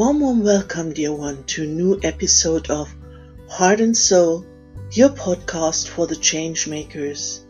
Warm, 0.00 0.20
warm 0.20 0.42
welcome, 0.42 0.94
dear 0.94 1.12
one, 1.12 1.44
to 1.48 1.64
a 1.64 1.66
new 1.66 2.00
episode 2.02 2.70
of 2.70 2.88
Heart 3.50 3.82
and 3.82 3.94
Soul, 3.94 4.46
your 4.92 5.10
podcast 5.10 5.88
for 5.88 6.06
the 6.06 6.16
change 6.16 6.66
makers. 6.66 7.44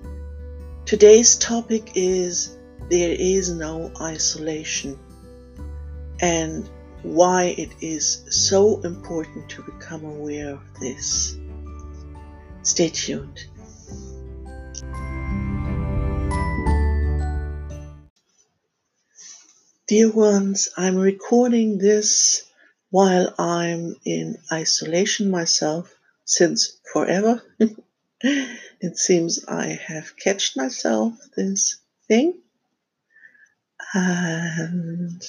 Today's 0.84 1.36
topic 1.36 1.92
is 1.94 2.56
There 2.88 3.14
is 3.16 3.50
no 3.50 3.92
isolation 4.00 4.98
and 6.20 6.68
why 7.04 7.54
it 7.56 7.70
is 7.80 8.24
so 8.30 8.80
important 8.80 9.48
to 9.50 9.62
become 9.62 10.04
aware 10.04 10.54
of 10.54 10.80
this. 10.80 11.36
Stay 12.62 12.88
tuned. 12.88 13.44
Dear 19.90 20.12
ones, 20.12 20.68
I'm 20.76 20.94
recording 20.94 21.78
this 21.78 22.44
while 22.90 23.34
I'm 23.36 23.96
in 24.04 24.38
isolation 24.52 25.32
myself 25.32 25.92
since 26.24 26.78
forever. 26.92 27.42
it 28.20 28.96
seems 28.96 29.44
I 29.46 29.80
have 29.84 30.16
catched 30.16 30.56
myself 30.56 31.14
this 31.36 31.78
thing. 32.06 32.38
And 33.92 35.20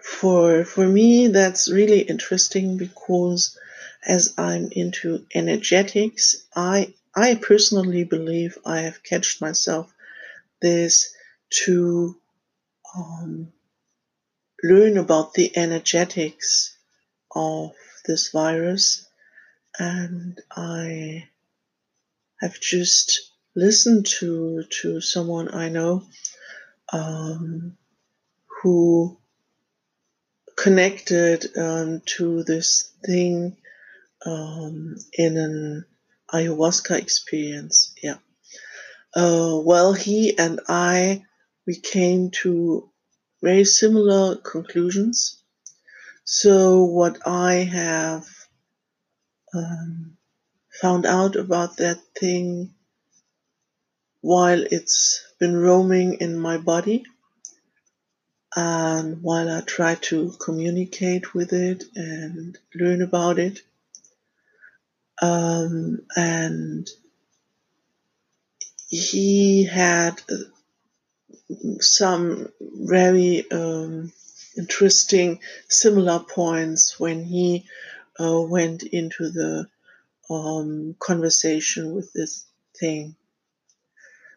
for 0.00 0.64
for 0.64 0.86
me 0.86 1.26
that's 1.26 1.68
really 1.68 2.02
interesting 2.02 2.76
because 2.76 3.58
as 4.06 4.32
I'm 4.38 4.68
into 4.70 5.26
energetics, 5.34 6.36
I 6.54 6.94
I 7.16 7.34
personally 7.34 8.04
believe 8.04 8.58
I 8.64 8.82
have 8.82 9.02
catched 9.02 9.40
myself 9.40 9.92
this 10.62 11.12
to 11.64 12.16
um, 12.96 13.52
learn 14.62 14.96
about 14.98 15.34
the 15.34 15.56
energetics 15.56 16.76
of 17.34 17.72
this 18.06 18.30
virus, 18.30 19.06
and 19.78 20.40
I 20.54 21.28
have 22.40 22.60
just 22.60 23.30
listened 23.56 24.06
to 24.06 24.64
to 24.82 25.00
someone 25.00 25.54
I 25.54 25.68
know 25.68 26.04
um, 26.92 27.76
who 28.62 29.18
connected 30.56 31.56
um, 31.56 32.02
to 32.04 32.42
this 32.44 32.90
thing 33.04 33.56
um, 34.24 34.96
in 35.12 35.36
an 35.36 35.84
ayahuasca 36.32 36.98
experience. 36.98 37.92
Yeah. 38.02 38.18
Uh, 39.14 39.60
well, 39.62 39.92
he 39.92 40.36
and 40.38 40.60
I 40.68 41.24
we 41.66 41.76
came 41.76 42.30
to 42.42 42.90
very 43.42 43.64
similar 43.64 44.36
conclusions. 44.36 45.42
So, 46.24 46.84
what 46.84 47.26
I 47.26 47.54
have 47.54 48.26
um, 49.54 50.16
found 50.80 51.06
out 51.06 51.36
about 51.36 51.76
that 51.78 52.00
thing 52.18 52.74
while 54.20 54.62
it's 54.62 55.22
been 55.38 55.56
roaming 55.56 56.14
in 56.14 56.38
my 56.38 56.56
body 56.56 57.04
and 58.56 59.22
while 59.22 59.50
I 59.50 59.60
try 59.60 59.96
to 59.96 60.32
communicate 60.40 61.34
with 61.34 61.52
it 61.52 61.84
and 61.94 62.56
learn 62.74 63.02
about 63.02 63.38
it. 63.38 63.62
Um, 65.20 66.00
and 66.16 66.88
he 68.88 69.64
had 69.64 70.20
some 71.80 72.48
very 72.60 73.50
um, 73.50 74.12
interesting 74.56 75.40
similar 75.68 76.20
points 76.20 76.98
when 76.98 77.24
he 77.24 77.66
uh, 78.20 78.40
went 78.40 78.82
into 78.82 79.30
the 79.30 79.68
um, 80.30 80.94
conversation 80.98 81.94
with 81.94 82.12
this 82.12 82.44
thing. 82.78 83.16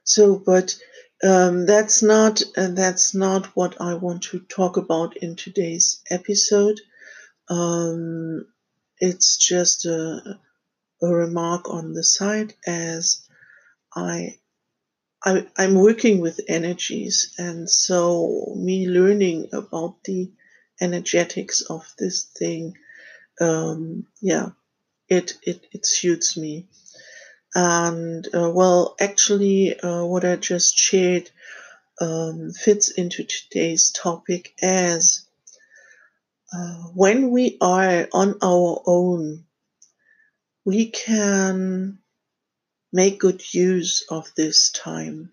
So, 0.03 0.37
but 0.37 0.75
um, 1.23 1.65
that's 1.65 2.03
not 2.03 2.41
uh, 2.55 2.69
that's 2.69 3.13
not 3.13 3.47
what 3.55 3.81
I 3.81 3.95
want 3.95 4.23
to 4.23 4.39
talk 4.39 4.77
about 4.77 5.17
in 5.17 5.35
today's 5.35 6.01
episode. 6.09 6.79
Um, 7.49 8.45
it's 8.99 9.37
just 9.37 9.85
a, 9.85 10.39
a 11.01 11.07
remark 11.07 11.69
on 11.69 11.93
the 11.93 12.03
side 12.03 12.53
as 12.65 13.27
I 13.95 14.37
I, 15.25 15.47
I'm 15.57 15.75
working 15.75 16.19
with 16.21 16.39
energies, 16.47 17.33
and 17.37 17.69
so 17.69 18.53
me 18.55 18.87
learning 18.87 19.49
about 19.53 20.03
the 20.03 20.31
energetics 20.79 21.61
of 21.61 21.83
this 21.97 22.23
thing, 22.25 22.75
um, 23.41 24.07
yeah, 24.21 24.49
it, 25.09 25.33
it 25.43 25.65
it 25.71 25.85
suits 25.85 26.37
me. 26.37 26.67
And 27.55 28.27
uh, 28.33 28.51
well, 28.51 28.95
actually, 28.99 29.79
uh, 29.79 30.05
what 30.05 30.25
I 30.25 30.35
just 30.35 30.77
shared 30.77 31.29
um, 32.01 32.51
fits 32.51 32.91
into 32.91 33.23
today's 33.23 33.91
topic 33.91 34.53
as 34.61 35.25
uh, 36.53 36.83
when 36.93 37.31
we 37.31 37.57
are 37.61 38.07
on 38.13 38.35
our 38.41 38.81
own, 38.85 39.45
we 40.65 40.89
can 40.91 41.99
make 42.91 43.19
good 43.19 43.41
use 43.53 44.05
of 44.09 44.31
this 44.35 44.71
time. 44.71 45.31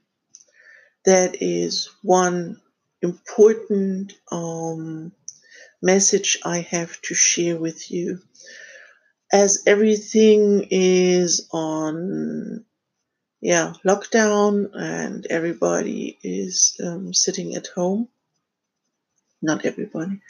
That 1.04 1.42
is 1.42 1.90
one 2.02 2.60
important 3.02 4.14
um, 4.32 5.12
message 5.82 6.38
I 6.44 6.60
have 6.60 7.00
to 7.02 7.14
share 7.14 7.56
with 7.56 7.90
you. 7.90 8.20
As 9.32 9.62
everything 9.66 10.68
is 10.70 11.48
on, 11.52 12.64
yeah, 13.40 13.74
lockdown 13.84 14.70
and 14.74 15.26
everybody 15.26 16.18
is 16.22 16.80
um, 16.82 17.12
sitting 17.12 17.54
at 17.54 17.66
home. 17.66 18.08
Not 19.42 19.66
everybody, 19.66 20.20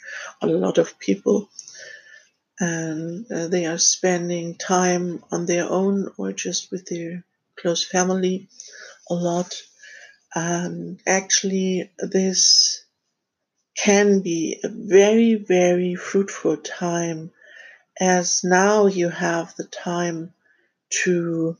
a 0.41 0.47
lot 0.47 0.77
of 0.77 0.99
people 0.99 1.49
and 2.59 3.29
uh, 3.31 3.47
they 3.47 3.65
are 3.65 3.77
spending 3.77 4.55
time 4.55 5.23
on 5.31 5.45
their 5.45 5.69
own 5.69 6.09
or 6.17 6.31
just 6.31 6.71
with 6.71 6.85
their 6.85 7.23
close 7.59 7.83
family 7.83 8.47
a 9.09 9.13
lot. 9.13 9.61
And 10.33 11.01
actually, 11.05 11.91
this 11.97 12.83
can 13.77 14.21
be 14.21 14.59
a 14.63 14.69
very, 14.69 15.35
very 15.35 15.95
fruitful 15.95 16.57
time 16.57 17.31
as 17.99 18.43
now 18.43 18.87
you 18.87 19.09
have 19.09 19.55
the 19.55 19.65
time 19.65 20.33
to 21.03 21.57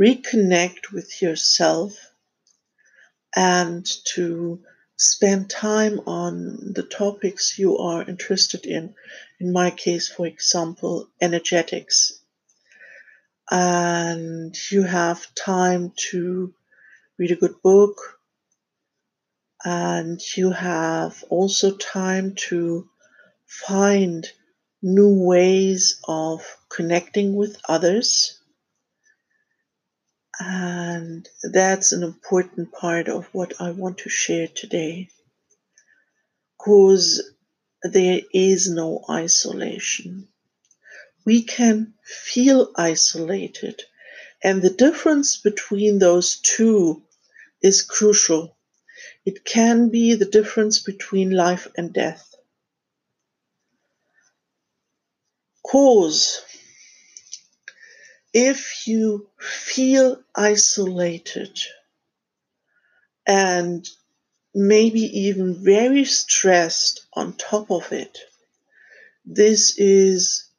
reconnect 0.00 0.92
with 0.92 1.22
yourself 1.22 1.92
and 3.34 3.86
to 4.04 4.60
spend 4.96 5.50
time 5.50 6.00
on 6.06 6.72
the 6.72 6.82
topics 6.82 7.58
you 7.58 7.78
are 7.78 8.02
interested 8.02 8.64
in. 8.66 8.94
In 9.38 9.52
my 9.52 9.70
case, 9.70 10.08
for 10.08 10.26
example, 10.26 11.08
energetics. 11.20 12.18
And 13.50 14.56
you 14.70 14.82
have 14.82 15.34
time 15.34 15.92
to 16.10 16.54
read 17.18 17.30
a 17.30 17.36
good 17.36 17.62
book. 17.62 18.18
And 19.64 20.20
you 20.36 20.50
have 20.50 21.24
also 21.28 21.76
time 21.76 22.34
to 22.48 22.88
find 23.46 24.26
new 24.82 25.24
ways 25.24 26.00
of 26.06 26.42
connecting 26.68 27.36
with 27.36 27.60
others 27.68 28.40
and 30.38 31.28
that's 31.42 31.92
an 31.92 32.02
important 32.02 32.72
part 32.72 33.08
of 33.08 33.26
what 33.32 33.54
I 33.60 33.70
want 33.70 33.98
to 33.98 34.10
share 34.10 34.48
today. 34.48 35.08
Because 36.58 37.22
there 37.82 38.20
is 38.32 38.68
no 38.70 39.04
isolation. 39.08 40.28
We 41.24 41.42
can 41.42 41.94
feel 42.04 42.72
isolated. 42.76 43.82
And 44.42 44.62
the 44.62 44.70
difference 44.70 45.38
between 45.38 45.98
those 45.98 46.36
two 46.36 47.02
is 47.62 47.82
crucial. 47.82 48.56
It 49.24 49.44
can 49.44 49.88
be 49.88 50.14
the 50.14 50.24
difference 50.26 50.80
between 50.80 51.30
life 51.30 51.68
and 51.76 51.92
death. 51.92 52.34
Cause 55.66 56.42
if 58.38 58.86
you 58.86 59.26
feel 59.40 60.20
isolated 60.34 61.58
and 63.26 63.88
maybe 64.54 65.00
even 65.00 65.64
very 65.64 66.04
stressed 66.04 67.06
on 67.14 67.32
top 67.32 67.70
of 67.70 67.90
it, 67.92 68.18
this 69.24 69.78
is 69.78 70.50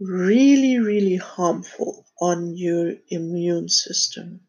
really, 0.00 0.80
really 0.80 1.14
harmful 1.14 2.04
on 2.20 2.56
your 2.56 2.94
immune 3.08 3.68
system. 3.68 4.40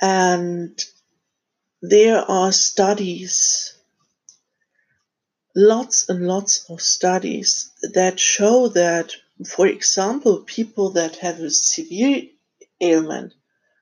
And 0.00 0.80
there 1.82 2.20
are 2.30 2.52
studies, 2.52 3.74
lots 5.56 6.08
and 6.08 6.28
lots 6.28 6.64
of 6.70 6.80
studies 6.80 7.72
that 7.92 8.20
show 8.20 8.68
that, 8.68 9.10
for 9.46 9.66
example, 9.66 10.42
people 10.46 10.90
that 10.90 11.16
have 11.16 11.40
a 11.40 11.50
severe 11.50 12.22
ailment, 12.80 13.34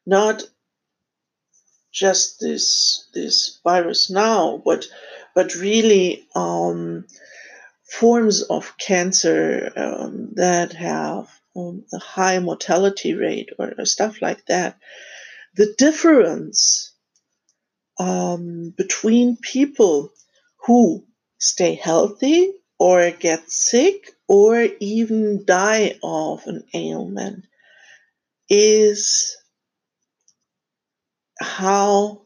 not 0.06 0.42
just 1.92 2.40
this 2.40 3.08
this 3.14 3.60
virus 3.64 4.10
now, 4.10 4.62
but 4.64 4.86
but 5.34 5.54
really 5.54 6.26
um, 6.34 7.06
forms 7.84 8.42
of 8.42 8.76
cancer 8.78 9.72
um, 9.76 10.30
that 10.34 10.72
have 10.72 11.28
um, 11.56 11.84
a 11.92 11.98
high 11.98 12.38
mortality 12.38 13.14
rate 13.14 13.50
or, 13.58 13.72
or, 13.78 13.84
stuff 13.84 14.20
like 14.20 14.44
that. 14.46 14.78
The 15.54 15.74
difference 15.78 16.92
um, 17.98 18.74
between 18.76 19.36
people 19.36 20.12
who 20.66 21.04
stay 21.38 21.74
healthy 21.74 22.52
or 22.78 23.10
get 23.10 23.50
sick 23.50 24.12
or 24.28 24.62
even 24.80 25.44
die 25.44 25.98
of 26.02 26.46
an 26.46 26.64
ailment 26.74 27.44
is 28.48 29.36
how 31.40 32.22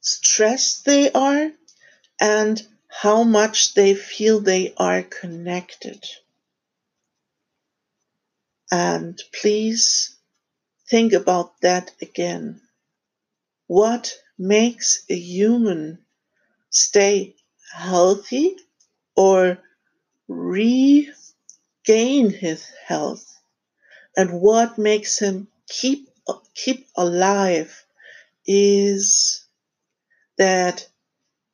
stressed 0.00 0.84
they 0.84 1.10
are 1.12 1.50
and 2.20 2.62
how 2.88 3.24
much 3.24 3.74
they 3.74 3.94
feel 3.94 4.40
they 4.40 4.72
are 4.76 5.02
connected. 5.02 6.04
And 8.70 9.20
please 9.32 10.16
think 10.88 11.12
about 11.12 11.60
that 11.60 11.92
again. 12.00 12.60
What 13.66 14.14
makes 14.38 15.04
a 15.08 15.16
human 15.16 15.98
stay 16.70 17.36
healthy 17.72 18.56
or 19.16 19.58
regain 20.28 21.12
his 22.30 22.64
health? 22.86 23.40
And 24.16 24.40
what 24.40 24.78
makes 24.78 25.18
him 25.18 25.48
keep 25.68 26.08
keep 26.54 26.86
alive 26.96 27.84
is 28.46 29.44
that 30.38 30.88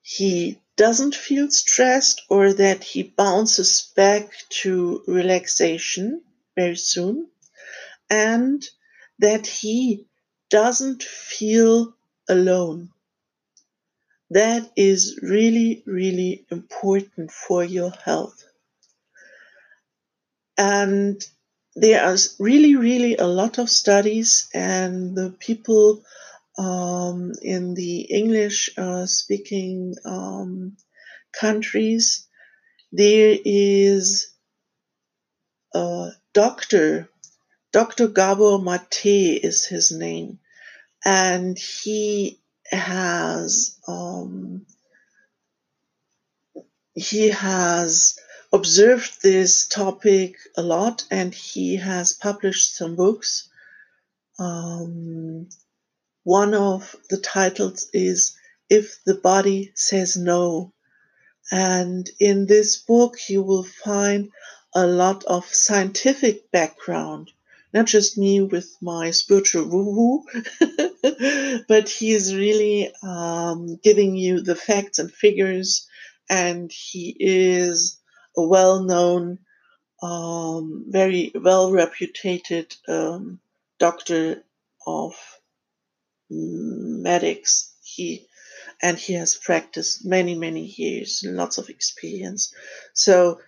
he 0.02 0.60
doesn't 0.76 1.14
feel 1.14 1.50
stressed 1.50 2.22
or 2.30 2.52
that 2.54 2.84
he 2.84 3.02
bounces 3.02 3.92
back 3.96 4.30
to 4.48 5.02
relaxation 5.06 6.22
very 6.56 6.76
soon 6.76 7.28
and 8.10 8.68
that 9.18 9.46
he 9.46 10.06
doesn't 10.50 11.02
feel 11.02 11.94
alone. 12.28 12.90
That 14.30 14.70
is 14.76 15.18
really, 15.22 15.82
really 15.86 16.46
important 16.50 17.32
for 17.32 17.64
your 17.64 17.90
health. 17.90 18.44
And 20.56 21.20
there 21.74 22.04
are 22.04 22.16
really, 22.38 22.76
really 22.76 23.16
a 23.16 23.26
lot 23.26 23.58
of 23.58 23.68
studies, 23.70 24.48
and 24.54 25.16
the 25.16 25.30
people 25.30 26.04
um, 26.58 27.32
in 27.42 27.74
the 27.74 28.02
English 28.02 28.70
uh, 28.76 29.06
speaking 29.06 29.94
um, 30.04 30.76
countries, 31.32 32.28
there 32.92 33.36
is 33.44 34.30
a 35.74 36.10
doctor, 36.34 37.08
Dr. 37.72 38.08
Gabor 38.08 38.58
Maté 38.58 39.38
is 39.42 39.64
his 39.64 39.90
name, 39.92 40.38
and 41.04 41.58
he 41.58 42.40
has 42.70 43.76
um, 43.86 44.66
he 46.94 47.28
has 47.28 48.18
observed 48.52 49.22
this 49.22 49.66
topic 49.68 50.36
a 50.56 50.62
lot 50.62 51.04
and 51.10 51.32
he 51.32 51.76
has 51.76 52.12
published 52.12 52.76
some 52.76 52.96
books. 52.96 53.48
Um, 54.38 55.48
one 56.24 56.54
of 56.54 56.96
the 57.08 57.18
titles 57.18 57.88
is 57.92 58.36
If 58.68 59.02
the 59.04 59.14
Body 59.14 59.72
Says 59.74 60.16
No. 60.16 60.72
And 61.50 62.08
in 62.20 62.46
this 62.46 62.76
book, 62.76 63.16
you 63.28 63.42
will 63.42 63.64
find 63.64 64.30
a 64.74 64.86
lot 64.86 65.24
of 65.24 65.52
scientific 65.52 66.50
background, 66.50 67.30
not 67.72 67.86
just 67.86 68.18
me 68.18 68.40
with 68.40 68.76
my 68.80 69.10
spiritual 69.10 69.66
woo 69.66 70.24
woo, 70.30 70.89
but 71.68 71.88
he 71.88 72.10
is 72.12 72.34
really 72.34 72.92
um, 73.02 73.78
giving 73.82 74.16
you 74.16 74.40
the 74.40 74.54
facts 74.56 74.98
and 74.98 75.10
figures, 75.12 75.88
and 76.28 76.70
he 76.72 77.16
is 77.18 78.00
a 78.36 78.42
well 78.46 78.82
known, 78.84 79.38
um, 80.02 80.86
very 80.88 81.32
well 81.34 81.72
reputed 81.72 82.74
um, 82.88 83.40
doctor 83.78 84.42
of 84.86 85.14
medics. 86.30 87.74
He 87.82 88.26
and 88.82 88.98
he 88.98 89.14
has 89.14 89.34
practiced 89.36 90.04
many 90.06 90.34
many 90.34 90.64
years, 90.66 91.22
lots 91.24 91.58
of 91.58 91.68
experience. 91.70 92.54
So 92.94 93.40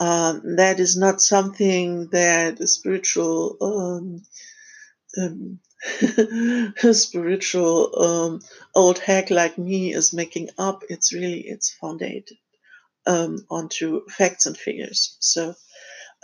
um, 0.00 0.56
that 0.56 0.80
is 0.80 0.96
not 0.96 1.20
something 1.20 2.08
that 2.10 2.60
a 2.60 2.66
spiritual 2.66 3.56
um, 3.60 4.22
um, 5.22 5.60
spiritual 6.92 8.02
um, 8.02 8.40
old 8.74 8.98
hack 8.98 9.30
like 9.30 9.58
me 9.58 9.92
is 9.92 10.12
making 10.12 10.50
up. 10.58 10.82
It's 10.88 11.12
really 11.12 11.40
it's 11.40 11.74
founded 11.74 12.28
um, 13.06 13.44
onto 13.50 14.06
facts 14.08 14.46
and 14.46 14.56
figures. 14.56 15.16
So 15.20 15.54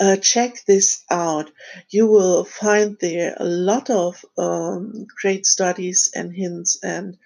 uh, 0.01 0.17
check 0.17 0.65
this 0.67 1.05
out. 1.11 1.51
You 1.91 2.07
will 2.07 2.45
find 2.45 2.97
there 3.01 3.37
a 3.37 3.45
lot 3.45 3.91
of 3.91 4.25
um, 4.39 5.07
great 5.21 5.45
studies 5.45 6.11
and 6.15 6.35
hints 6.35 6.79
and 6.83 7.19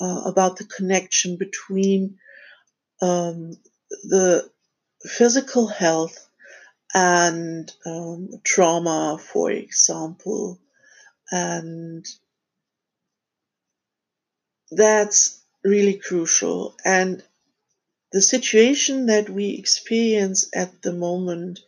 uh, 0.00 0.22
about 0.24 0.56
the 0.56 0.64
connection 0.64 1.36
between 1.36 2.18
um, 3.02 3.52
the 4.04 4.50
physical 5.04 5.66
health 5.66 6.28
and 6.94 7.70
um, 7.84 8.30
trauma, 8.42 9.18
for 9.20 9.50
example, 9.50 10.58
and 11.30 12.06
that's 14.70 15.40
really 15.64 15.94
crucial. 15.94 16.74
And 16.84 17.22
the 18.12 18.22
situation 18.22 19.06
that 19.06 19.28
we 19.30 19.50
experience 19.50 20.48
at 20.54 20.82
the 20.82 20.92
moment 20.92 21.60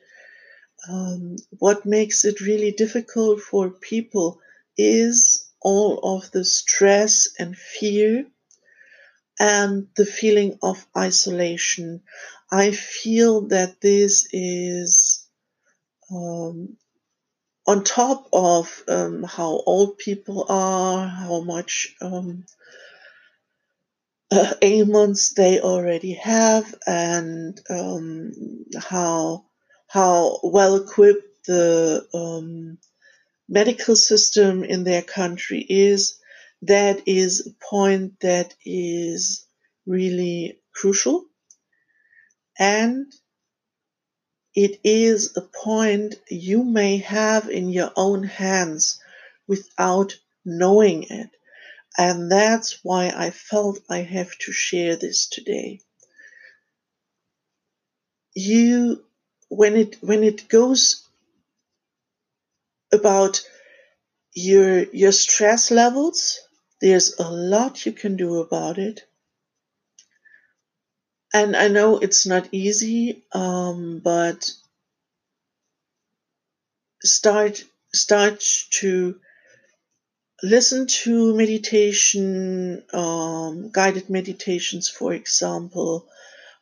um, 0.89 1.37
what 1.59 1.85
makes 1.87 2.25
it 2.25 2.41
really 2.41 2.73
difficult 2.73 3.41
for 3.41 3.71
people 3.71 4.41
is 4.77 5.49
all 5.61 6.17
of 6.17 6.31
the 6.31 6.45
stress 6.45 7.29
and 7.39 7.57
fear 7.57 8.27
and 9.39 9.89
the 9.97 10.07
feeling 10.07 10.59
of 10.63 10.87
isolation. 10.97 12.03
I 12.51 12.71
feel 12.71 13.49
that 13.49 13.81
this 13.81 14.29
is 14.33 15.27
um, 16.11 16.77
on 17.67 17.85
top 17.85 18.29
of 18.33 18.83
um, 18.89 19.23
how 19.25 19.61
old 19.67 19.99
people 19.99 20.47
are, 20.49 21.09
how 21.09 21.41
much 21.43 21.95
um, 22.01 22.45
uh, 24.31 24.55
ailments 24.63 25.35
they 25.35 25.61
already 25.61 26.15
have, 26.15 26.75
and 26.87 27.61
um, 27.71 28.33
how 28.79 29.45
how 29.89 30.41
well 30.43 30.77
equipped 30.77 31.47
the 31.47 32.07
um, 32.13 32.79
medical 33.49 33.95
system 33.97 34.65
in 34.65 34.85
their 34.85 35.03
country 35.03 35.65
is, 35.69 36.19
that 36.63 37.03
is 37.07 37.47
a 37.47 37.65
point 37.65 38.19
that 38.21 38.55
is 38.65 39.47
really 39.87 40.59
crucial. 40.75 41.25
And 42.59 43.13
it 44.57 44.81
is 44.85 45.37
a 45.37 45.43
point 45.43 46.17
you 46.31 46.65
may 46.65 46.99
have 46.99 47.51
in 47.51 47.69
your 47.71 47.93
own 47.97 48.25
hands 48.25 49.01
without 49.47 50.19
knowing 50.45 51.05
it. 51.05 51.31
And 51.99 52.31
that's 52.33 52.81
why 52.83 53.13
I 53.17 53.31
felt 53.31 53.81
I 53.91 53.99
have 53.99 54.31
to 54.47 54.53
share 54.53 54.97
this 54.97 55.29
today. 55.29 55.81
You 58.35 59.05
when 59.49 59.77
it 59.77 59.97
when 60.03 60.25
it 60.25 60.49
goes 60.49 61.07
about 62.93 63.43
your 64.35 64.85
your 64.93 65.13
stress 65.13 65.71
levels 65.71 66.41
there's 66.81 67.19
a 67.19 67.31
lot 67.31 67.87
you 67.87 67.93
can 67.93 68.17
do 68.17 68.41
about 68.41 68.79
it 68.79 69.03
and 71.39 71.57
i 71.57 71.69
know 71.69 71.99
it's 71.99 72.27
not 72.27 72.49
easy 72.53 73.25
um, 73.33 74.01
but 74.03 74.51
start 77.03 77.63
start 77.93 78.41
to 78.71 78.93
listen 80.43 80.87
to 80.87 81.35
meditation, 81.37 82.85
um, 82.93 83.71
guided 83.71 84.11
meditations, 84.11 84.89
for 84.89 85.13
example, 85.13 86.07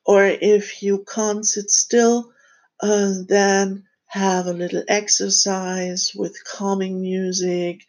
or 0.06 0.24
if 0.24 0.82
you 0.82 1.04
can't 1.04 1.46
sit 1.46 1.70
still, 1.70 2.32
uh, 2.80 3.12
then 3.26 3.84
have 4.06 4.46
a 4.46 4.52
little 4.52 4.84
exercise 4.88 6.12
with 6.14 6.44
calming 6.44 7.00
music. 7.00 7.84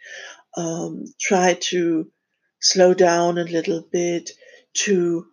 Um, 0.58 1.06
try 1.20 1.56
to 1.72 2.10
slow 2.60 2.94
down 2.94 3.38
a 3.38 3.44
little 3.44 3.82
bit 3.82 4.32
to 4.86 5.28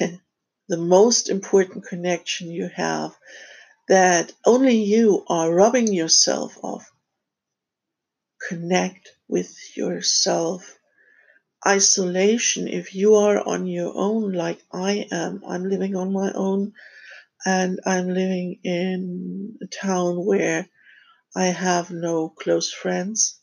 the 0.68 0.76
most 0.76 1.28
important 1.28 1.86
connection 1.86 2.50
you 2.50 2.68
have 2.74 3.14
that 3.88 4.32
only 4.46 4.76
you 4.76 5.24
are 5.28 5.52
robbing 5.52 5.92
yourself 5.92 6.56
of. 6.62 6.84
Connect 8.48 9.08
with 9.28 9.54
yourself. 9.76 10.78
Isolation, 11.66 12.68
if 12.68 12.94
you 12.94 13.16
are 13.16 13.46
on 13.46 13.66
your 13.66 13.92
own, 13.94 14.32
like 14.32 14.60
I 14.72 15.06
am, 15.10 15.42
I'm 15.46 15.68
living 15.68 15.96
on 15.96 16.12
my 16.12 16.32
own 16.32 16.72
and 17.46 17.80
I'm 17.86 18.08
living 18.08 18.60
in 18.64 19.58
a 19.62 19.66
town 19.66 20.24
where 20.24 20.68
I 21.36 21.46
have 21.46 21.90
no 21.90 22.28
close 22.28 22.72
friends 22.72 23.38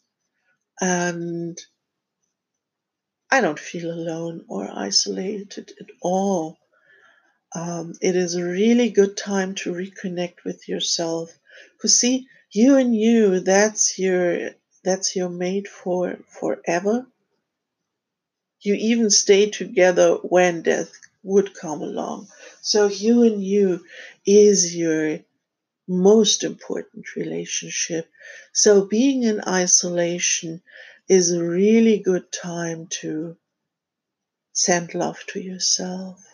and 0.80 1.58
I 3.30 3.42
don't 3.42 3.60
feel 3.60 3.92
alone 3.92 4.46
or 4.50 4.70
isolated 4.72 5.72
at 5.80 5.88
all. 6.02 6.58
Um, 7.54 7.94
it 8.02 8.16
is 8.16 8.36
a 8.36 8.44
really 8.44 8.90
good 8.90 9.18
time 9.18 9.56
to 9.56 9.74
reconnect 9.74 10.44
with 10.46 10.68
yourself. 10.70 11.38
Because 11.78 12.00
see, 12.00 12.28
you 12.52 12.78
and 12.78 12.96
you, 12.96 13.40
that's 13.42 13.98
your 14.00 14.52
that's 14.84 15.16
your 15.16 15.30
mate 15.30 15.68
for 15.68 16.18
forever. 16.40 17.08
You 18.62 18.76
even 18.76 19.10
stay 19.10 19.50
together 19.50 20.16
when 20.16 20.62
death 20.64 20.92
would 21.24 21.54
come 21.54 21.82
along. 21.82 22.28
So 22.62 22.88
you 22.88 23.24
and 23.24 23.44
you 23.44 23.86
is 24.26 24.76
your 24.76 25.20
most 25.88 26.44
important 26.44 27.16
relationship. 27.16 28.10
So 28.54 28.86
being 28.86 29.24
in 29.24 29.42
isolation 29.48 30.62
is 31.10 31.32
a 31.32 31.44
really 31.44 32.00
good 32.00 32.32
time 32.32 32.88
to 33.02 33.38
send 34.54 34.94
love 34.96 35.20
to 35.28 35.42
yourself. 35.42 36.31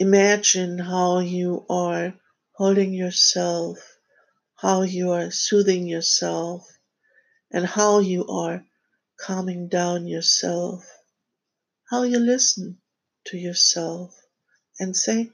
Imagine 0.00 0.78
how 0.80 1.20
you 1.20 1.64
are 1.70 2.14
holding 2.52 2.92
yourself, 2.92 3.78
how 4.56 4.82
you 4.82 5.12
are 5.12 5.30
soothing 5.30 5.86
yourself, 5.86 6.66
and 7.52 7.64
how 7.64 8.00
you 8.00 8.26
are 8.26 8.66
calming 9.16 9.68
down 9.68 10.08
yourself, 10.08 10.84
how 11.88 12.02
you 12.02 12.18
listen 12.18 12.80
to 13.26 13.38
yourself 13.38 14.20
and 14.80 14.96
say, 14.96 15.30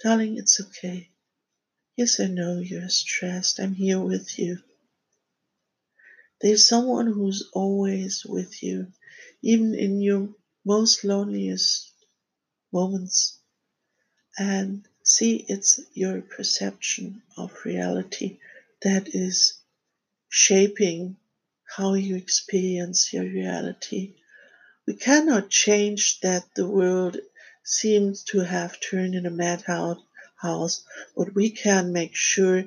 Darling, 0.00 0.38
it's 0.38 0.60
okay. 0.60 1.10
Yes, 1.96 2.20
I 2.20 2.26
know 2.28 2.58
you're 2.58 2.88
stressed. 2.88 3.58
I'm 3.58 3.74
here 3.74 4.00
with 4.00 4.38
you. 4.38 4.58
There's 6.40 6.68
someone 6.68 7.08
who's 7.08 7.50
always 7.52 8.24
with 8.24 8.62
you, 8.62 8.92
even 9.42 9.74
in 9.74 10.00
your 10.00 10.28
most 10.64 11.02
loneliest 11.02 11.92
moments. 12.72 13.41
And 14.38 14.86
see, 15.02 15.44
it's 15.48 15.80
your 15.94 16.22
perception 16.22 17.22
of 17.36 17.64
reality 17.64 18.38
that 18.82 19.14
is 19.14 19.54
shaping 20.28 21.16
how 21.76 21.94
you 21.94 22.16
experience 22.16 23.12
your 23.12 23.24
reality. 23.24 24.14
We 24.86 24.94
cannot 24.94 25.50
change 25.50 26.20
that 26.20 26.54
the 26.54 26.66
world 26.66 27.18
seems 27.64 28.24
to 28.24 28.40
have 28.40 28.80
turned 28.80 29.14
in 29.14 29.26
a 29.26 29.30
madhouse, 29.30 30.84
but 31.16 31.34
we 31.34 31.50
can 31.50 31.92
make 31.92 32.14
sure 32.14 32.64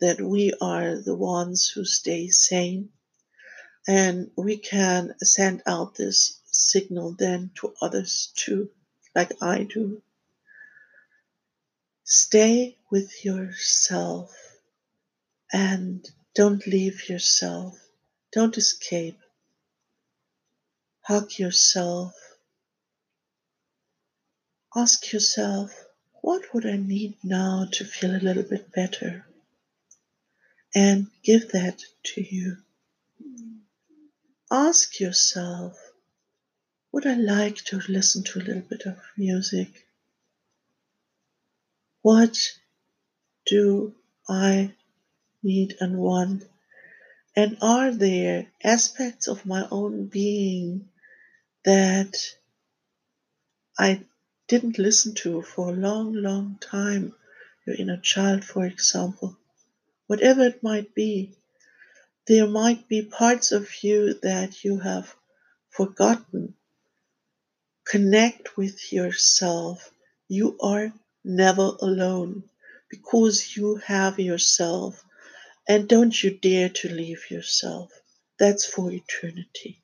that 0.00 0.20
we 0.20 0.52
are 0.60 0.96
the 0.96 1.14
ones 1.14 1.68
who 1.68 1.84
stay 1.84 2.28
sane 2.28 2.90
and 3.86 4.30
we 4.36 4.56
can 4.56 5.14
send 5.22 5.62
out 5.66 5.94
this 5.94 6.40
signal 6.50 7.12
then 7.12 7.50
to 7.56 7.74
others 7.82 8.32
too, 8.36 8.70
like 9.14 9.32
I 9.42 9.64
do. 9.64 10.02
Stay 12.12 12.76
with 12.90 13.24
yourself 13.24 14.34
and 15.52 16.04
don't 16.34 16.66
leave 16.66 17.08
yourself. 17.08 17.78
Don't 18.32 18.58
escape. 18.58 19.20
Hug 21.02 21.38
yourself. 21.38 22.12
Ask 24.74 25.12
yourself, 25.12 25.70
what 26.20 26.52
would 26.52 26.66
I 26.66 26.78
need 26.78 27.16
now 27.22 27.68
to 27.74 27.84
feel 27.84 28.16
a 28.16 28.18
little 28.18 28.42
bit 28.42 28.72
better? 28.72 29.24
And 30.74 31.06
give 31.22 31.52
that 31.52 31.80
to 32.06 32.20
you. 32.20 32.56
Ask 34.50 34.98
yourself, 34.98 35.78
would 36.90 37.06
I 37.06 37.14
like 37.14 37.58
to 37.66 37.80
listen 37.88 38.24
to 38.24 38.40
a 38.40 38.42
little 38.42 38.62
bit 38.68 38.84
of 38.86 38.98
music? 39.16 39.86
What 42.02 42.38
do 43.46 43.94
I 44.28 44.74
need 45.42 45.76
and 45.80 45.98
want? 45.98 46.44
And 47.36 47.58
are 47.60 47.92
there 47.92 48.50
aspects 48.64 49.28
of 49.28 49.44
my 49.44 49.68
own 49.70 50.06
being 50.06 50.88
that 51.64 52.16
I 53.78 54.04
didn't 54.48 54.78
listen 54.78 55.14
to 55.16 55.42
for 55.42 55.68
a 55.68 55.76
long, 55.76 56.14
long 56.14 56.56
time? 56.60 57.14
Your 57.66 57.76
inner 57.76 58.00
child, 58.00 58.44
for 58.44 58.64
example. 58.64 59.36
Whatever 60.06 60.44
it 60.44 60.62
might 60.62 60.94
be, 60.94 61.36
there 62.26 62.46
might 62.46 62.88
be 62.88 63.02
parts 63.02 63.52
of 63.52 63.82
you 63.82 64.14
that 64.22 64.64
you 64.64 64.78
have 64.80 65.14
forgotten. 65.68 66.54
Connect 67.84 68.56
with 68.56 68.92
yourself. 68.92 69.92
You 70.28 70.56
are 70.62 70.92
never 71.24 71.76
alone 71.80 72.44
because 72.90 73.56
you 73.56 73.76
have 73.76 74.18
yourself. 74.18 75.04
And 75.68 75.88
don't 75.88 76.22
you 76.22 76.30
dare 76.30 76.68
to 76.68 76.88
leave 76.88 77.30
yourself. 77.30 77.92
That's 78.38 78.66
for 78.66 78.90
eternity. 78.90 79.82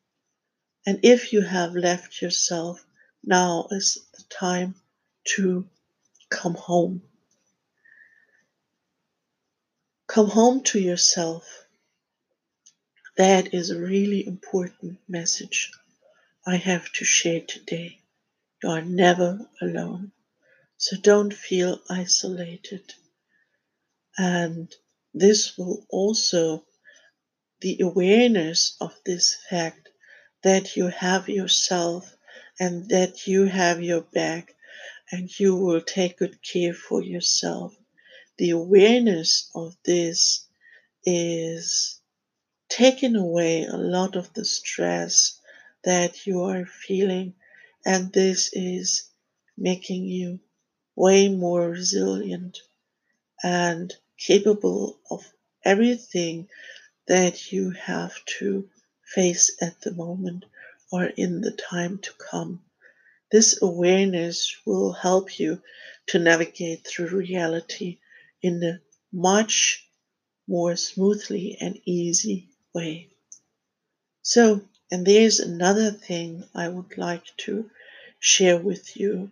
And 0.87 1.00
if 1.02 1.33
you 1.33 1.43
have 1.43 1.75
left 1.75 2.23
yourself, 2.23 2.85
now 3.25 3.66
is 3.71 3.99
the 4.16 4.25
time 4.31 4.75
to 5.37 5.69
come 6.31 6.55
home. 6.55 7.02
Come 10.07 10.31
home 10.31 10.62
to 10.64 10.78
yourself. 10.81 11.66
That 13.16 13.55
is 13.55 13.71
a 13.71 13.81
really 13.81 14.26
important 14.26 14.99
message 15.09 15.73
I 16.47 16.57
have 16.57 16.90
to 16.95 17.05
share 17.05 17.40
today. 17.40 17.99
You 18.62 18.71
are 18.71 18.83
never 18.83 19.40
alone. 19.61 20.12
So 20.78 20.97
don't 20.97 21.33
feel 21.33 21.80
isolated. 21.88 22.95
And 24.18 24.75
this 25.14 25.56
will 25.56 25.87
also, 25.88 26.64
the 27.61 27.78
awareness 27.80 28.76
of 28.80 28.95
this 29.04 29.37
fact 29.49 29.88
that 30.42 30.76
you 30.76 30.88
have 30.88 31.28
yourself 31.28 32.14
and 32.61 32.88
that 32.90 33.26
you 33.26 33.45
have 33.45 33.83
your 33.83 34.02
back 34.02 34.54
and 35.11 35.30
you 35.38 35.56
will 35.56 35.80
take 35.80 36.18
good 36.18 36.42
care 36.42 36.75
for 36.75 37.02
yourself. 37.02 37.75
The 38.38 38.50
awareness 38.50 39.50
of 39.54 39.76
this 39.85 40.47
is 41.04 42.00
taking 42.68 43.16
away 43.16 43.64
a 43.64 43.76
lot 43.76 44.16
of 44.16 44.33
the 44.35 44.45
stress 44.45 45.40
that 45.85 46.26
you 46.26 46.42
are 46.42 46.66
feeling, 46.66 47.35
and 47.85 48.12
this 48.12 48.50
is 48.52 49.09
making 49.56 50.04
you 50.04 50.40
way 50.96 51.28
more 51.28 51.68
resilient 51.70 52.58
and 53.42 53.94
capable 54.18 54.98
of 55.10 55.24
everything 55.64 56.48
that 57.06 57.52
you 57.52 57.70
have 57.70 58.12
to 58.24 58.68
face 59.14 59.56
at 59.60 59.80
the 59.82 59.92
moment 59.92 60.44
or 60.90 61.04
in 61.04 61.40
the 61.42 61.52
time 61.52 61.98
to 61.98 62.10
come. 62.14 62.64
This 63.30 63.60
awareness 63.60 64.56
will 64.64 64.92
help 64.92 65.38
you 65.38 65.62
to 66.08 66.18
navigate 66.18 66.86
through 66.86 67.08
reality 67.08 67.98
in 68.42 68.62
a 68.62 68.80
much 69.12 69.86
more 70.48 70.76
smoothly 70.76 71.56
and 71.60 71.80
easy 71.84 72.48
way. 72.72 73.08
So, 74.22 74.62
and 74.90 75.06
there's 75.06 75.40
another 75.40 75.90
thing 75.90 76.44
I 76.54 76.68
would 76.68 76.96
like 76.96 77.24
to 77.38 77.70
share 78.18 78.58
with 78.58 78.96
you 78.96 79.30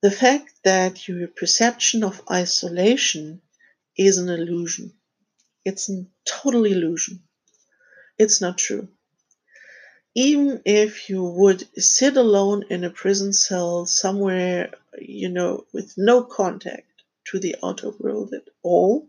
the 0.00 0.10
fact 0.10 0.52
that 0.64 1.08
your 1.08 1.28
perception 1.28 2.04
of 2.04 2.22
isolation 2.30 3.42
is 3.96 4.18
an 4.18 4.28
illusion. 4.28 4.92
It's 5.64 5.90
a 5.90 6.06
total 6.24 6.64
illusion. 6.64 7.22
It's 8.16 8.40
not 8.40 8.58
true. 8.58 8.88
Even 10.14 10.62
if 10.64 11.10
you 11.10 11.22
would 11.22 11.68
sit 11.80 12.16
alone 12.16 12.64
in 12.70 12.84
a 12.84 12.90
prison 12.90 13.32
cell 13.32 13.86
somewhere, 13.86 14.72
you 15.00 15.28
know, 15.28 15.66
with 15.72 15.94
no 15.96 16.22
contact 16.22 16.90
to 17.26 17.38
the 17.38 17.56
outer 17.62 17.90
world 17.90 18.32
at 18.34 18.48
all, 18.62 19.08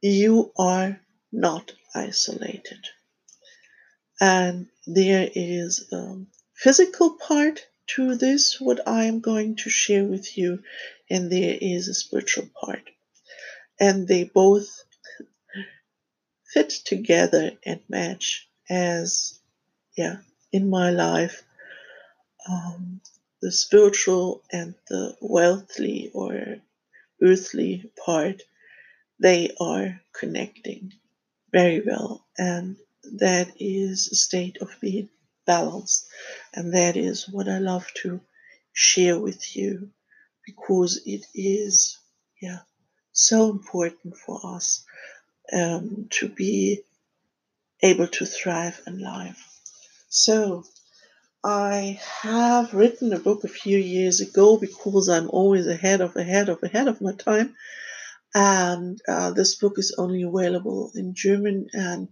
you 0.00 0.52
are 0.56 1.00
not 1.32 1.72
isolated. 1.94 2.86
And 4.20 4.68
there 4.86 5.28
is 5.34 5.92
a 5.92 6.24
physical 6.54 7.16
part 7.18 7.66
to 7.88 8.16
this, 8.16 8.60
what 8.60 8.86
I 8.86 9.04
am 9.04 9.20
going 9.20 9.56
to 9.56 9.70
share 9.70 10.04
with 10.04 10.36
you, 10.36 10.62
and 11.08 11.30
there 11.30 11.56
is 11.60 11.88
a 11.88 11.94
spiritual 11.94 12.48
part. 12.60 12.82
And 13.78 14.08
they 14.08 14.24
both 14.24 14.84
fit 16.52 16.70
together 16.70 17.52
and 17.64 17.80
match 17.88 18.48
as, 18.68 19.38
yeah, 19.96 20.16
in 20.52 20.70
my 20.70 20.90
life, 20.90 21.42
um, 22.48 23.00
the 23.42 23.52
spiritual 23.52 24.42
and 24.50 24.74
the 24.88 25.16
wealthly 25.20 26.10
or 26.14 26.56
earthly 27.22 27.90
part, 28.04 28.42
they 29.20 29.50
are 29.60 30.00
connecting 30.18 30.92
very 31.52 31.80
well. 31.80 32.24
And 32.38 32.76
that 33.18 33.52
is 33.58 34.08
a 34.08 34.14
state 34.14 34.58
of 34.60 34.76
being 34.80 35.08
balanced. 35.46 36.06
And 36.54 36.74
that 36.74 36.96
is 36.96 37.28
what 37.28 37.48
I 37.48 37.58
love 37.58 37.86
to 38.02 38.20
share 38.72 39.18
with 39.18 39.56
you 39.56 39.90
because 40.44 41.00
it 41.06 41.26
is, 41.34 41.98
yeah, 42.40 42.60
so 43.12 43.50
important 43.50 44.16
for 44.16 44.40
us 44.44 44.84
um, 45.52 46.06
to 46.10 46.28
be 46.28 46.82
able 47.82 48.08
to 48.08 48.26
thrive 48.26 48.80
in 48.86 49.00
life. 49.00 49.42
So, 50.08 50.64
I 51.44 52.00
have 52.22 52.74
written 52.74 53.12
a 53.12 53.20
book 53.20 53.44
a 53.44 53.48
few 53.48 53.78
years 53.78 54.20
ago 54.20 54.56
because 54.56 55.08
I'm 55.08 55.30
always 55.30 55.68
ahead 55.68 56.00
of 56.00 56.16
ahead 56.16 56.48
of 56.48 56.60
ahead 56.64 56.88
of 56.88 57.00
my 57.00 57.12
time. 57.12 57.54
And 58.34 59.00
uh, 59.06 59.30
this 59.30 59.54
book 59.54 59.74
is 59.78 59.94
only 59.96 60.22
available 60.22 60.90
in 60.96 61.14
German. 61.14 61.68
And 61.72 62.08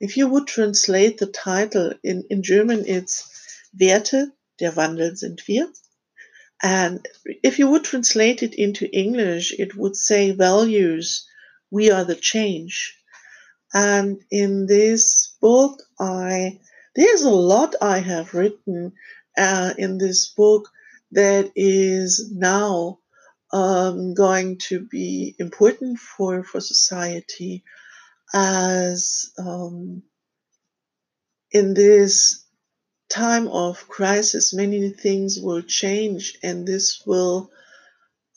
if 0.00 0.16
you 0.16 0.28
would 0.28 0.46
translate 0.46 1.18
the 1.18 1.26
title 1.26 1.92
in, 2.02 2.24
in 2.30 2.42
German, 2.42 2.84
it's 2.86 3.24
Werte, 3.78 4.32
der 4.58 4.72
Wandel 4.72 5.16
sind 5.16 5.46
wir. 5.46 5.72
And 6.62 7.06
if 7.44 7.58
you 7.58 7.68
would 7.70 7.84
translate 7.84 8.42
it 8.42 8.54
into 8.54 8.90
English, 8.90 9.52
it 9.58 9.76
would 9.76 9.96
say 9.96 10.32
values, 10.32 11.26
we 11.70 11.90
are 11.90 12.04
the 12.04 12.16
change. 12.16 12.96
And 13.72 14.22
in 14.30 14.66
this 14.66 15.34
book, 15.40 15.82
I 16.00 16.58
there's 16.96 17.22
a 17.22 17.30
lot 17.30 17.74
I 17.80 17.98
have 17.98 18.34
written 18.34 18.92
uh, 19.36 19.74
in 19.78 19.98
this 19.98 20.28
book 20.28 20.68
that 21.12 21.52
is 21.54 22.32
now 22.32 22.98
um, 23.52 24.14
going 24.14 24.58
to 24.68 24.80
be 24.80 25.36
important 25.38 25.98
for 25.98 26.42
for 26.42 26.60
society 26.60 27.62
as 28.32 29.30
um, 29.38 30.02
in 31.50 31.74
this 31.74 32.44
time 33.08 33.48
of 33.48 33.88
crisis, 33.88 34.52
many 34.52 34.90
things 34.90 35.38
will 35.40 35.62
change, 35.62 36.38
and 36.42 36.66
this 36.66 37.02
will 37.06 37.50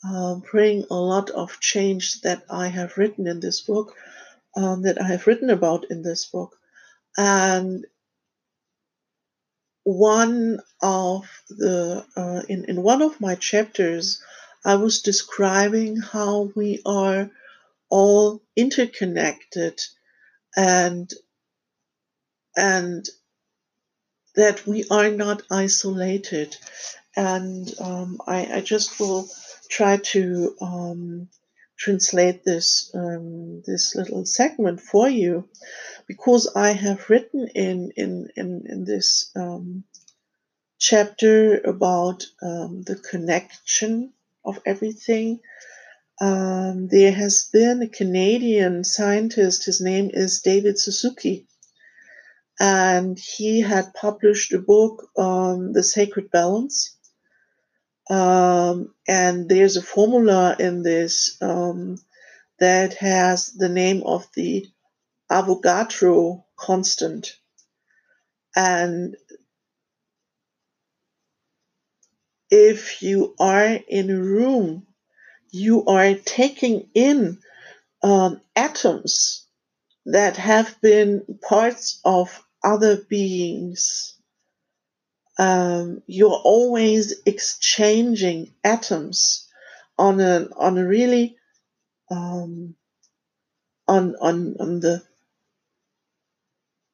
uh, 0.04 0.36
bring 0.50 0.84
a 0.90 0.94
lot 0.94 1.30
of 1.30 1.60
change 1.60 2.22
that 2.22 2.44
I 2.50 2.68
have 2.68 2.96
written 2.96 3.26
in 3.26 3.40
this 3.40 3.60
book, 3.60 3.94
um, 4.56 4.82
that 4.82 5.00
I 5.00 5.06
have 5.08 5.26
written 5.26 5.50
about 5.50 5.90
in 5.90 6.02
this 6.02 6.26
book. 6.26 6.56
And 7.16 7.86
one 9.84 10.60
of 10.80 11.28
the, 11.48 12.06
uh, 12.16 12.42
in, 12.48 12.64
in 12.64 12.82
one 12.82 13.02
of 13.02 13.20
my 13.20 13.34
chapters, 13.34 14.22
I 14.64 14.76
was 14.76 15.02
describing 15.02 15.96
how 15.96 16.50
we 16.54 16.80
are 16.86 17.30
all 17.92 18.42
interconnected 18.56 19.78
and 20.56 21.10
and 22.56 23.06
that 24.34 24.66
we 24.66 24.86
are 24.90 25.10
not 25.10 25.42
isolated. 25.50 26.56
And 27.14 27.70
um, 27.78 28.18
I, 28.26 28.46
I, 28.46 28.60
just 28.62 28.98
will 28.98 29.28
try 29.68 29.98
to 29.98 30.56
um, 30.62 31.28
translate 31.78 32.42
this 32.42 32.90
um, 32.94 33.62
this 33.66 33.94
little 33.94 34.24
segment 34.24 34.80
for 34.80 35.10
you 35.10 35.46
because 36.06 36.50
I 36.56 36.70
have 36.70 37.10
written 37.10 37.48
in 37.54 37.92
in 37.94 38.28
in, 38.34 38.64
in 38.66 38.84
this 38.86 39.30
um, 39.36 39.84
chapter 40.78 41.60
about 41.60 42.24
um, 42.42 42.82
the 42.84 42.96
connection 42.96 44.14
of 44.46 44.60
everything 44.64 45.40
um, 46.22 46.86
there 46.86 47.10
has 47.10 47.48
been 47.52 47.82
a 47.82 47.88
Canadian 47.88 48.84
scientist, 48.84 49.64
his 49.64 49.80
name 49.80 50.08
is 50.14 50.40
David 50.40 50.78
Suzuki, 50.78 51.48
and 52.60 53.18
he 53.18 53.60
had 53.60 53.92
published 53.92 54.52
a 54.52 54.60
book 54.60 55.08
on 55.16 55.72
the 55.72 55.82
sacred 55.82 56.30
balance. 56.30 56.96
Um, 58.08 58.94
and 59.08 59.48
there's 59.48 59.76
a 59.76 59.82
formula 59.82 60.54
in 60.60 60.84
this 60.84 61.36
um, 61.42 61.96
that 62.60 62.94
has 62.94 63.46
the 63.46 63.68
name 63.68 64.04
of 64.04 64.24
the 64.36 64.68
Avogadro 65.28 66.44
constant. 66.56 67.36
And 68.54 69.16
if 72.48 73.02
you 73.02 73.34
are 73.40 73.66
in 73.88 74.08
a 74.10 74.20
room 74.20 74.86
you 75.52 75.84
are 75.84 76.14
taking 76.14 76.88
in 76.94 77.38
um, 78.02 78.40
atoms 78.56 79.46
that 80.06 80.36
have 80.38 80.80
been 80.80 81.38
parts 81.46 82.00
of 82.04 82.42
other 82.64 82.96
beings. 82.96 84.14
Um, 85.38 86.02
you're 86.06 86.40
always 86.44 87.14
exchanging 87.26 88.52
atoms 88.64 89.46
on 89.98 90.20
a 90.20 90.48
on 90.56 90.78
a 90.78 90.86
really 90.86 91.36
um, 92.10 92.74
on 93.86 94.16
on 94.16 94.56
on 94.58 94.80
the 94.80 95.02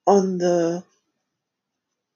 on 0.07 0.39
the 0.39 0.83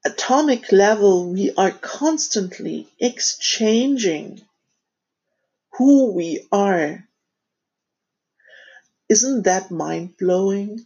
atomic 0.05 0.71
level. 0.71 1.31
We 1.31 1.53
are 1.55 1.71
constantly 1.71 2.87
exchanging 2.99 4.41
who 5.77 6.13
we 6.13 6.47
are. 6.51 7.07
Isn't 9.09 9.43
that 9.43 9.71
mind 9.71 10.15
blowing? 10.17 10.79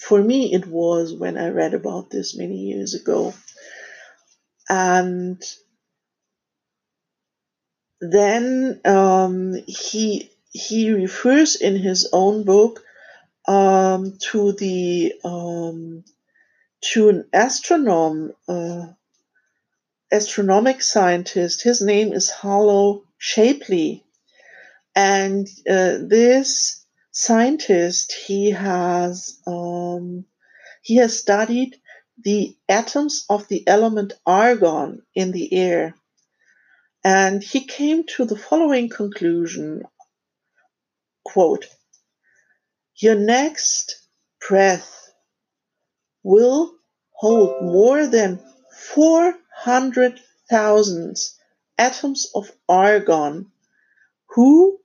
For 0.00 0.22
me, 0.22 0.54
it 0.54 0.66
was 0.66 1.14
when 1.14 1.36
I 1.36 1.48
read 1.48 1.74
about 1.74 2.10
this 2.10 2.36
many 2.36 2.56
years 2.56 2.94
ago. 2.94 3.34
And 4.68 5.42
then 8.00 8.80
um, 8.84 9.54
he 9.66 10.30
he 10.50 10.92
refers 10.92 11.56
in 11.56 11.76
his 11.76 12.08
own 12.12 12.44
book 12.44 12.82
um, 13.46 14.18
to 14.30 14.52
the 14.52 15.14
um, 15.24 16.04
to 16.92 17.08
an 17.08 17.28
astronomer 17.32 18.34
uh, 18.48 18.86
astronomic 20.12 20.82
scientist. 20.82 21.62
His 21.62 21.80
name 21.80 22.12
is 22.12 22.30
Harlow 22.30 23.04
Shapley. 23.18 24.04
And 24.94 25.48
uh, 25.68 25.98
this 26.06 26.84
scientist, 27.10 28.12
he 28.12 28.50
has 28.50 29.38
um, 29.46 30.26
he 30.82 30.96
has 30.96 31.18
studied 31.18 31.80
the 32.22 32.56
atoms 32.68 33.24
of 33.30 33.48
the 33.48 33.66
element 33.66 34.12
argon 34.26 35.02
in 35.14 35.32
the 35.32 35.52
air. 35.54 35.94
And 37.04 37.42
he 37.42 37.64
came 37.64 38.04
to 38.16 38.24
the 38.24 38.36
following 38.36 38.88
conclusion 38.88 39.82
quote, 41.24 41.66
Your 42.96 43.14
next 43.14 44.06
breath 44.46 45.10
will 46.22 46.74
hold 47.12 47.62
more 47.62 48.06
than 48.06 48.40
400,000 49.64 51.16
atoms 51.78 52.30
of 52.34 52.50
argon 52.68 53.50
who 54.28 54.80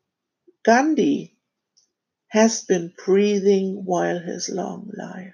Gandhi 0.64 1.36
has 2.28 2.64
been 2.64 2.94
breathing 3.06 3.86
while 3.86 4.20
his 4.20 4.50
long 4.50 4.92
life. 4.94 5.34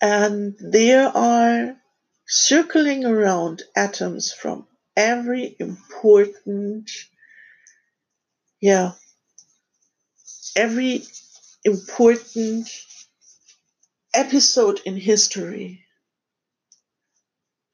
And 0.00 0.56
there 0.58 1.08
are 1.08 1.76
circling 2.26 3.04
around 3.04 3.62
atoms 3.74 4.32
from 4.32 4.66
every 4.96 5.56
important, 5.58 6.90
yeah, 8.60 8.92
every 10.56 11.02
important 11.64 12.68
episode 14.16 14.80
in 14.86 14.96
history. 14.96 15.84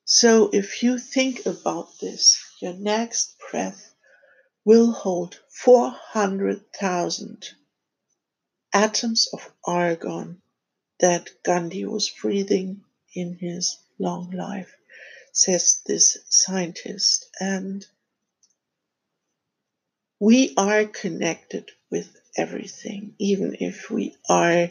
So 0.04 0.50
if 0.52 0.82
you 0.82 0.98
think 0.98 1.46
about 1.46 2.00
this, 2.00 2.44
your 2.60 2.74
next 2.74 3.36
breath 3.50 3.94
will 4.64 4.90
hold 4.90 5.38
400,000 5.50 7.48
atoms 8.72 9.28
of 9.32 9.48
argon 9.64 10.42
that 10.98 11.30
Gandhi 11.44 11.84
was 11.84 12.10
breathing 12.10 12.82
in 13.14 13.36
his 13.36 13.76
long 14.00 14.32
life, 14.32 14.74
says 15.32 15.80
this 15.86 16.18
scientist. 16.28 17.28
And 17.38 17.86
we 20.18 20.54
are 20.56 20.86
connected 20.86 21.70
with 21.88 22.08
everything, 22.36 23.14
even 23.18 23.56
if 23.60 23.90
we 23.90 24.16
are 24.28 24.70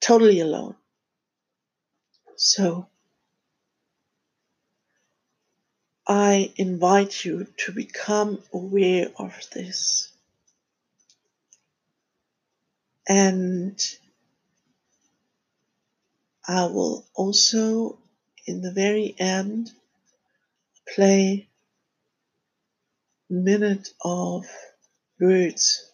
totally 0.00 0.40
alone. 0.40 0.74
So, 2.36 2.88
I 6.06 6.52
invite 6.56 7.24
you 7.24 7.46
to 7.58 7.72
become 7.72 8.42
aware 8.52 9.08
of 9.18 9.34
this. 9.52 10.10
And 13.06 13.78
I 16.46 16.64
will 16.66 17.04
also, 17.14 17.98
in 18.46 18.62
the 18.62 18.72
very 18.72 19.14
end, 19.18 19.70
play 20.94 21.48
minute 23.28 23.90
of 24.02 24.46
birds. 25.18 25.90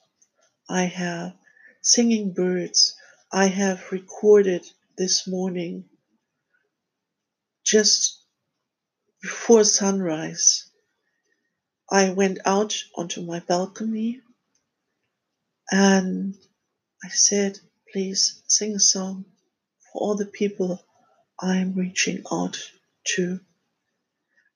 I 0.69 0.85
have 0.85 1.35
singing 1.83 2.33
birds 2.33 2.95
I 3.37 3.47
have 3.49 3.91
recorded 3.91 4.65
this 4.97 5.27
morning 5.27 5.87
just 7.65 8.23
before 9.21 9.65
sunrise. 9.65 10.71
I 11.91 12.11
went 12.11 12.39
out 12.45 12.81
onto 12.95 13.23
my 13.23 13.41
balcony 13.41 14.21
and 15.69 16.37
I 17.03 17.09
said, 17.09 17.59
please 17.93 18.41
sing 18.47 18.77
a 18.77 18.79
song 18.79 19.25
for 19.81 20.01
all 20.01 20.15
the 20.15 20.27
people 20.27 20.81
I'm 21.41 21.75
reaching 21.75 22.23
out 22.31 22.57
to. 23.17 23.41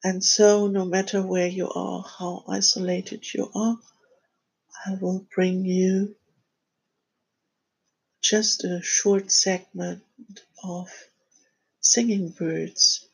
And 0.04 0.24
so, 0.24 0.68
no 0.68 0.84
matter 0.84 1.20
where 1.20 1.48
you 1.48 1.68
are, 1.68 2.04
how 2.16 2.44
isolated 2.48 3.26
you 3.34 3.50
are, 3.56 3.76
I 4.86 4.94
will 5.00 5.26
bring 5.34 5.64
you 5.64 6.14
just 8.20 8.64
a 8.64 8.80
short 8.82 9.30
segment 9.30 10.02
of 10.64 10.88
singing 11.80 12.30
birds. 12.30 13.06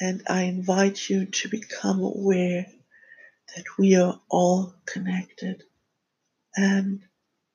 And 0.00 0.22
I 0.28 0.42
invite 0.42 1.08
you 1.08 1.26
to 1.26 1.48
become 1.48 2.00
aware 2.00 2.66
that 3.56 3.64
we 3.78 3.96
are 3.96 4.20
all 4.28 4.74
connected. 4.86 5.62
And 6.56 7.02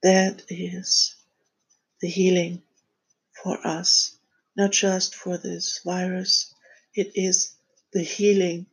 that 0.04 0.43
is 0.49 1.15
the 2.02 2.08
healing 2.08 2.62
for 3.43 3.65
us, 3.65 4.17
not 4.56 4.71
just 4.71 5.15
for 5.15 5.38
this 5.38 5.82
virus, 5.86 6.54
it 6.93 7.12
is 7.15 7.56
the 7.93 8.04
healing 8.04 8.65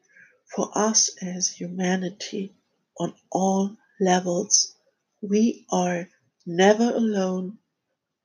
for 0.55 0.71
us 0.75 1.11
as 1.23 1.49
humanity 1.49 2.55
on 2.99 3.15
all 3.31 3.77
levels. 4.01 4.75
We 5.21 5.67
are 5.71 6.09
never 6.47 6.91
alone, 6.91 7.59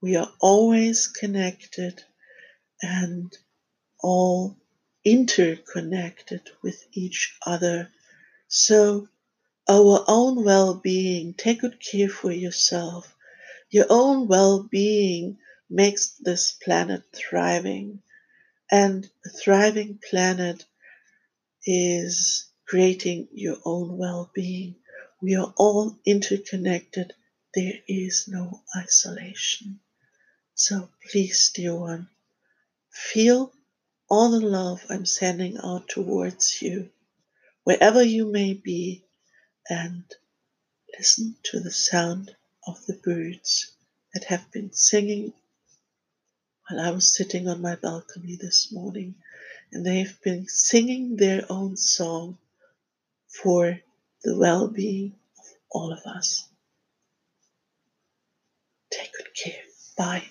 we 0.01 0.15
are 0.15 0.31
always 0.39 1.07
connected 1.07 2.03
and 2.81 3.37
all 3.99 4.57
interconnected 5.05 6.41
with 6.63 6.83
each 6.91 7.37
other. 7.45 7.89
So, 8.47 9.07
our 9.69 10.03
own 10.07 10.43
well 10.43 10.73
being, 10.73 11.35
take 11.35 11.61
good 11.61 11.79
care 11.79 12.09
for 12.09 12.31
yourself. 12.31 13.15
Your 13.69 13.85
own 13.89 14.27
well 14.27 14.63
being 14.63 15.37
makes 15.69 16.15
this 16.19 16.51
planet 16.51 17.03
thriving. 17.13 18.01
And 18.71 19.09
a 19.25 19.29
thriving 19.29 19.99
planet 20.09 20.65
is 21.65 22.49
creating 22.67 23.27
your 23.33 23.57
own 23.65 23.97
well 23.97 24.31
being. 24.33 24.75
We 25.21 25.35
are 25.35 25.53
all 25.57 25.99
interconnected. 26.05 27.13
There 27.53 27.79
is 27.87 28.27
no 28.27 28.63
isolation. 28.75 29.79
So 30.63 30.89
please, 31.09 31.49
dear 31.55 31.73
one, 31.73 32.07
feel 32.91 33.51
all 34.07 34.29
the 34.29 34.39
love 34.39 34.85
I'm 34.91 35.07
sending 35.07 35.57
out 35.57 35.89
towards 35.89 36.61
you, 36.61 36.91
wherever 37.63 38.03
you 38.03 38.27
may 38.27 38.53
be, 38.53 39.03
and 39.67 40.03
listen 40.95 41.35
to 41.45 41.59
the 41.59 41.71
sound 41.71 42.35
of 42.67 42.85
the 42.85 42.93
birds 42.93 43.71
that 44.13 44.25
have 44.25 44.51
been 44.51 44.71
singing 44.71 45.33
while 46.69 46.79
I 46.79 46.91
was 46.91 47.11
sitting 47.11 47.47
on 47.47 47.59
my 47.63 47.73
balcony 47.73 48.35
this 48.35 48.71
morning, 48.71 49.15
and 49.71 49.83
they've 49.83 50.21
been 50.21 50.47
singing 50.47 51.15
their 51.15 51.43
own 51.49 51.75
song 51.75 52.37
for 53.27 53.81
the 54.23 54.37
well 54.37 54.67
being 54.67 55.15
of 55.39 55.45
all 55.71 55.91
of 55.91 56.05
us. 56.05 56.47
Take 58.91 59.11
good 59.13 59.33
care. 59.33 59.63
Bye. 59.97 60.29